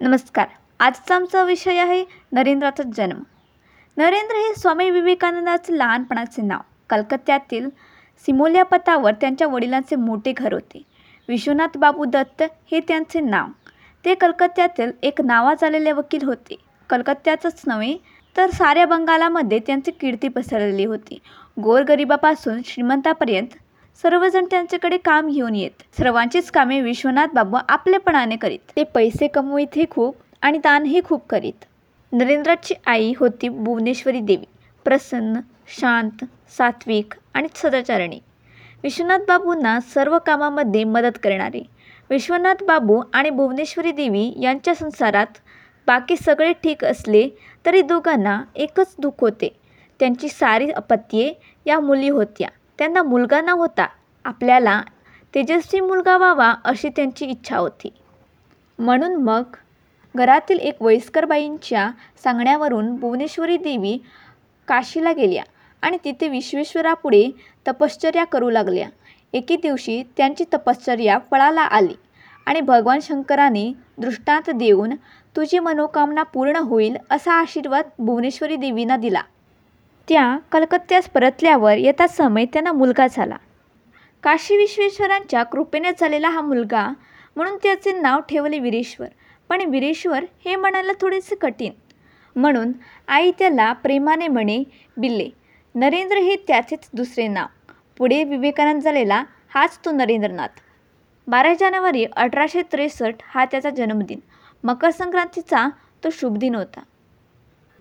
[0.00, 0.48] नमस्कार.
[0.80, 3.22] आजचा आमचा विषय आहे नरेंद्राचा जन्म.
[3.96, 6.60] नरेंद्र हे स्वामी विवेकानंदाचं लहानपणाचे नाव.
[6.90, 7.68] कलकत्त्यातील
[8.26, 10.82] सिमोल्या पथावर त्यांच्या वडिलांचे मोठे घर होते.
[11.28, 13.46] विश्वनाथ बाबू दत्त हे त्यांचे नाव.
[14.04, 16.56] ते कलकत्त्यातील एक नावाजलेले वकील होते.
[16.90, 17.96] कलकत्त्याचंच नव्हे
[18.36, 21.18] तर साऱ्या बंगालामध्ये त्यांची कीर्ती पसरलेली होती.
[21.60, 23.67] गोरगरिबापासून श्रीमंतापर्यंत
[24.02, 25.82] सर्वजण त्यांच्याकडे काम घेऊन येत.
[25.98, 28.58] सर्वांचीच कामे विश्वनाथ बाबू आपलेपणाने करीत.
[28.76, 31.64] ते पैसे कमवीतही खूप आणि दानही खूप करीत.
[32.12, 34.44] नरेंद्राची आई होती भुवनेश्वरी देवी.
[34.84, 35.40] प्रसन्न
[35.80, 36.24] शांत
[36.58, 38.20] सात्विक आणि सदाचारणी.
[38.82, 41.62] विश्वनाथ बाबूंना सर्व कामामध्ये मदत करणारे.
[42.10, 45.38] विश्वनाथ बाबू आणि भुवनेश्वरी देवी यांच्या संसारात
[45.86, 47.28] बाकी सगळे ठीक असले
[47.66, 49.48] तरी दोघांना एकच दुःख होते.
[50.00, 51.32] त्यांची सारी अपत्ये
[51.66, 52.48] या मुली होत्या.
[52.78, 53.86] त्यांना मुलगा न होता
[54.24, 54.82] आपल्याला
[55.34, 57.92] तेजस्वी मुलगा व्हावा अशी त्यांची इच्छा होती.
[58.78, 59.42] म्हणून मग
[60.14, 61.90] घरातील एक वयस्कर बाईंच्या
[62.24, 63.98] सांगण्यावरून भुवनेश्वरी देवी
[64.68, 65.42] काशीला गेल्या
[65.82, 67.30] आणि तिथे विश्वेश्वरापुढे
[67.68, 68.88] तपश्चर्या करू लागल्या.
[69.32, 71.94] एके दिवशी त्यांची तपश्चर्या फळाला आली
[72.46, 74.94] आणि भगवान शंकराने दृष्टांत देऊन
[75.36, 79.22] तुझी मनोकामना पूर्ण होईल असा आशीर्वाद भुवनेश्वरी देवींना दिला.
[80.08, 83.36] त्या कलकत्त्यास परतल्यावर येता समय त्यांना मुलगा झाला.
[84.22, 86.92] काशी विश्वेश्वरांच्या कृपेने झालेला हा मुलगा
[87.36, 89.08] म्हणून त्याचे नाव ठेवले वीरेश्वर.
[89.48, 91.72] पण वीरेश्वर हे म्हणायला थोडेसे कठीण.
[92.36, 92.72] म्हणून
[93.08, 94.64] आई त्याला प्रेमाने म्हणे
[94.96, 95.28] बिल्ले
[95.74, 97.46] नरेंद्र हे त्याचेच दुसरे नाव.
[97.98, 100.60] पुढे विवेकानंद झालेला हाच तो नरेंद्रनाथ.
[101.26, 104.20] बारा जानेवारी अठराशे त्रेसष्ट हा त्याचा जन्मदिन.
[104.64, 105.68] मकर संक्रांतीचा
[106.04, 106.80] तो शुभदिन होता.